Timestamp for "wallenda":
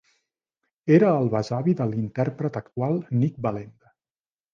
3.47-3.93